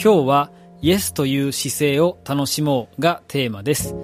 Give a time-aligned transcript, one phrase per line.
[0.00, 3.96] 今日はイエスという姿勢を楽しもうがテーマです。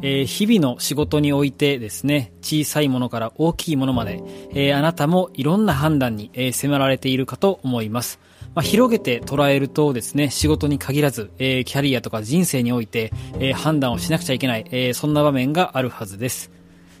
[0.00, 8.20] えー、日々の仕事においてですね、小さいものから大きいものまで、えー、あなたもいろんな判断に、えー、迫られているかと思います。
[8.54, 16.52] まあ、広げて捉えるとですね、仕事に限らず、えー、キャリアとか人生において、えー、判断をしなくちゃいけない、えー、そんな場面があるはずです。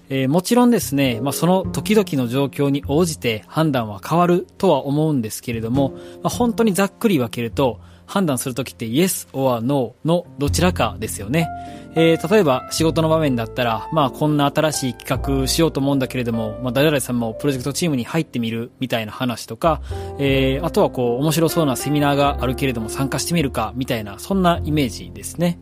[0.08, 7.78] えー、もちろんですね、まあ、その時々の状況に応じて判断は変わるとは思うんですけれども、まあ、本当にざっくり分けると、
[8.12, 11.48] 判断するときって Yes or No のどちらかですよね。
[11.94, 19.80] えー、例えば仕事の場面だったら、まあこんな新しい企画しようと思うんだけれども、まあ誰々さんもプロジェクトチームに入ってみるみたいな話とか、
[20.18, 25.58] えー、あとはこう面白そうなセミナーがあるけれども参加してみるかみたいな、そんなイメージですね。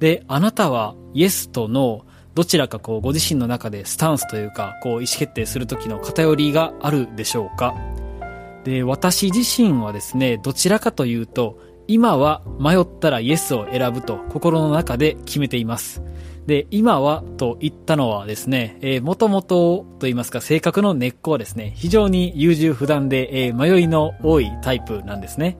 [0.00, 7.76] で、あなたは Yes と No どちらかこうご自身の中でスタンスというか、こう意思決定するときの偏りがあるでしょうか
[8.64, 11.56] で、私自身はですね、どちらかというと、
[11.88, 16.02] 今は迷ったらイエスを選ぶと心の中で決めています。
[16.46, 25.58] で、今はと言ったのはですね、えー、もともとと言いますか性格の根っこはですね、非常に優柔不断で、えー、迷いの多いタイプなんですね。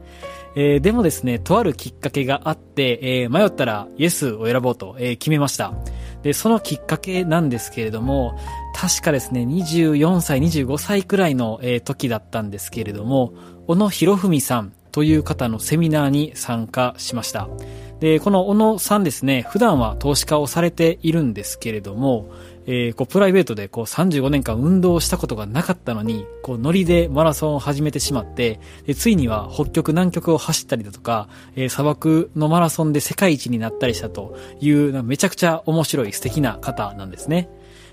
[0.55, 5.75] えー、でもですね、とあるきっかけがあって、えー、迷ったらイエスを選ぼうと、えー、決めました。
[6.23, 8.39] で、そのきっかけなんですけれども、
[8.75, 13.35] 確かですね、24歳、25歳くらいの、え、時だったんですけれども、
[13.67, 17.51] 小野博文さんという方のセミナーに参加しました。
[18.01, 22.31] で、この小野さんですね、普段は投資家をされているんですけれども、
[22.65, 37.51] えー、こう、プライベートでこう35年間運動をしたことがなかったのに、こう、ノリでマラソンを始めてしまって、で、ついには北極南極を走ったりだとか、えー、砂漠のマラソンで世界一になったりしたという、めちゃくちゃ面白い素敵な方なんですね。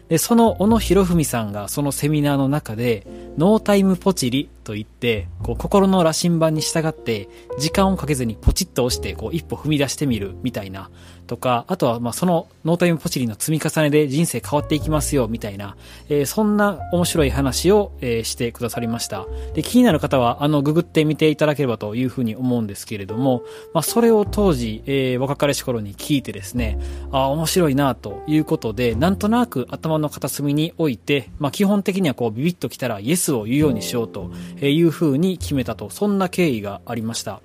[0.08, 3.06] で、その小野博文さんがそのセミナーの中で、
[3.38, 7.28] ノータイムポチリと言って、こう心の羅針盤に従って、
[7.60, 10.90] 時間をかけずにポチッと押して、こう一歩踏み出してみるみたいな、
[11.26, 15.76] とか、あとはまあそのノータイムポチリの積み重ねで人生変わっていきますよみたいな、
[16.10, 19.26] えー、そんな面白い話を、えー、してくださりました。
[19.54, 26.80] で、気になる方はあのググってみていただければというふうに思うんですけれども、まあそれを当時、えー、若かりし頃に聞いてですね、
[27.12, 37.42] あ面白いなということで、なんとなく頭の片隅に置いて、まあ基本的にはこうビビッときたらイエスを言うようにしようというふうに決めたと、そんな経緯がありました。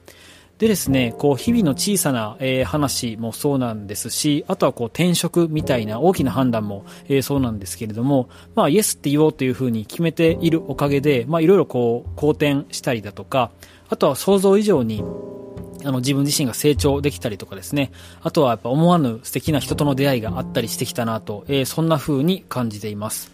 [0.59, 13.53] でですね、こう、日々の小さな、えー、話もそうなんですし、あとはこう、転職みたいな大きな判断も、えー、そうなんですけれども、まあ、イエスって言おうというふうに決めているおかげで、まあ、いろいろこう、好転したりだとか、
[13.89, 15.05] あとは想像以上に、
[15.85, 17.93] あの、自分自身が成長できたりとかですね。
[18.23, 23.31] あとはやっぱ思わぬ素敵な人との出会いがあったりしてきたなと、えー、そんな風に感じています。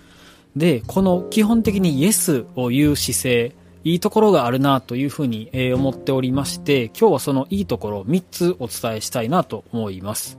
[0.54, 3.52] で、この基本的にイエスを言う姿勢、
[3.84, 10.38] いいところがあるなというふうに、え思っておりまして、今日はそのいいところを3つお伝えしたいなと思います。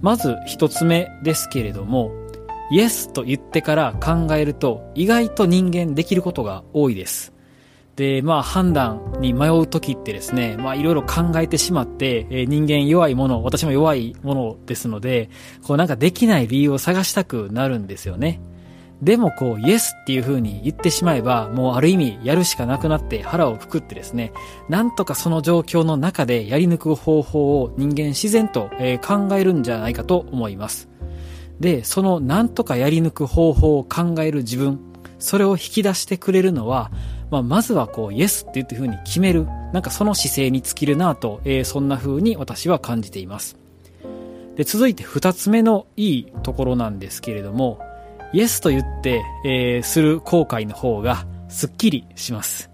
[0.00, 2.12] まず1つ目ですけれども、
[2.70, 7.32] イエスと言ってから考えると意外と人間できることが多いです。
[7.96, 15.30] で、まあ判断に迷う時ってですね、まあいろいろ考えてしまって、え、人間弱いもの、私も弱いものですので、
[15.62, 18.40] こうなんかできない理由を探したくなるんですよね。
[19.02, 24.32] でもこう、イエスっていう風に言ってしまえば、もうある意味やるしかなくなって腹をくくってですね、
[24.68, 30.88] なんとかその状況の中でやり抜く方法を人間自然と、え考えるんじゃないかと思います。
[31.58, 34.78] で、そのなんとかやり抜く方法を考える自分、
[35.18, 36.92] それを引き出してくれるのは、
[37.32, 43.56] まあ、まずはこう、イエスっていう風に決める、なんかその姿勢に尽きるなと、え、そんな風に私は感じています。
[44.54, 47.80] で、続いて二つ目のいいところなんですけれども、
[48.32, 52.72] イエスと言って、えー、する後悔の方がすっきりします。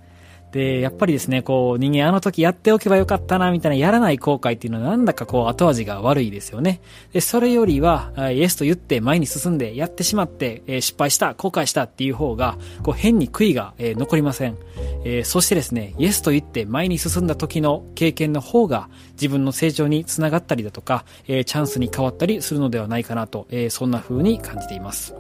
[0.52, 6.80] で、やっぱりですね、こう、人間あの時やっておけばよかったな、みたいなやらない後悔っていうのはなんだかこう後味が悪いですよね。
[7.12, 14.56] で、それよりは、イエスと言って前に進んでやってしまって、えー、失敗した、後悔したっていう方が、こう変に悔いが、えー、残りません。
[15.04, 25.14] えー、そしてですね、イエスと言って前に進んだ時の経験の方が自分の成長につながったりだとか、えチャンスに変わったりするのではないかなと、えそんな風に感じています。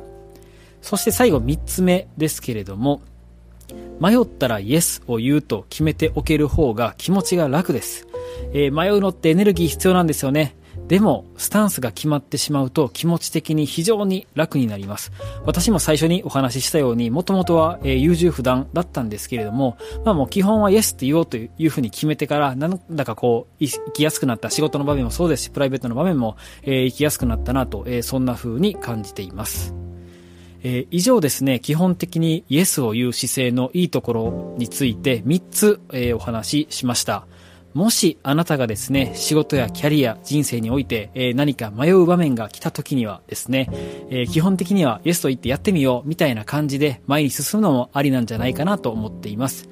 [0.82, 3.02] そして最後3つ目ですけれども、
[4.00, 8.06] 迷ったらイエスを言うと決めておける方が気持ちが楽です。
[8.52, 10.56] えー、迷うのってエネルギー必要なんですよね。
[10.86, 15.12] でも、スタンスが決まってしまうと気持ち的に非常に楽になります。
[15.44, 29.74] 私も最初にお話ししたように、もともとは、えー、優柔不断だったんですけれども、まあもう基本はイエスって言おうというふうに決めてから、なんだかこう、生きやすくなった仕事の場面もそうですし、プライベートの場面も、えー、生きやすくなったなと、えー、そんな風に感じています。
[30.62, 37.26] えー、以上ですね、基本的にイエスを言う姿勢のいいところについて3つ、えー、お話ししました。
[37.74, 43.68] もしあなたがですね、仕事やキャリア、人生において、えー、何か迷う場面が来た時にはですね、
[44.10, 49.68] え、基本的にはイエスと言ってやってみようみたいな感じで前に進むのもありなんじゃないかなと思っています。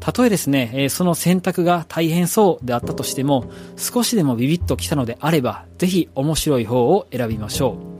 [0.00, 3.44] たとえですね、え、その選択が大変そうであったとしても、
[3.76, 7.93] 少しでもビビッと来たのであれば、ぜひ面白い方を選びましょう。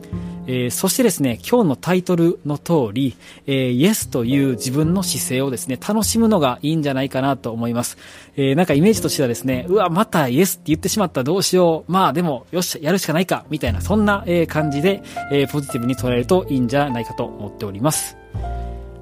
[0.47, 7.97] えー、そしてですね、今日のタイトルの通り、えー、イエスという自分の姿勢をですね、楽しむのがいいんじゃないかなと思います。
[8.37, 11.93] えー、なんかイメージとしてはですね、うわ、またイエスって言ってしまったどうしよう。
[11.93, 15.03] まあでも、よっしゃ、やるしかないか、みたいな、そんな、え感じで、
[15.33, 18.24] えポジティブに捉えるといいんじゃないかと思っております。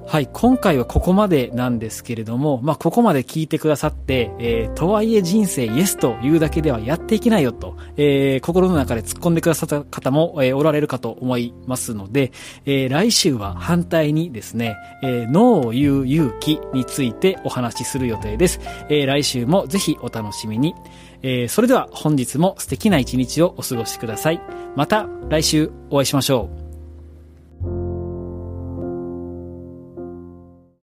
[0.05, 12.31] はい、今回はここまでなんですけれども、まあ、ここまで聞いてくださって、えー、とはいえ人生イエスというだけではやっていけないよと、えー、心の中で突っ込んでくださった方も、えー、おられるかと思いますので、
[12.65, 18.59] えー、来週は反対にですね、えー、ノーを言う勇気についてお話しする予定です。
[18.89, 20.75] えー、来週もぜひお楽しみに。
[21.25, 24.41] えー、それでは本日も素敵な一日をお過ごしください。
[24.75, 26.62] また来週お会いしましょう。